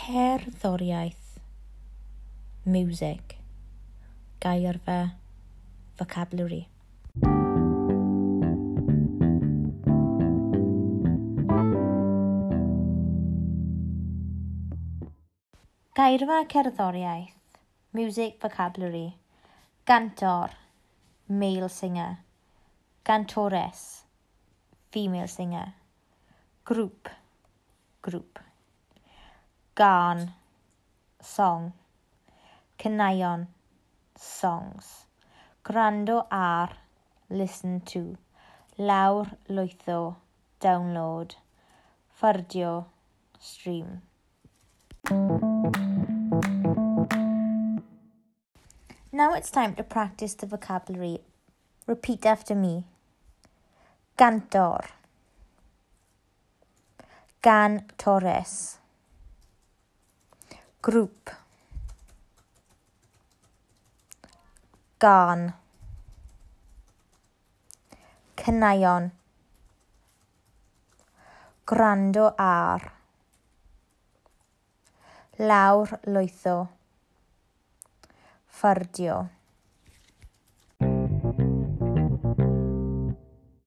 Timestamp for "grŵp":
60.82-61.30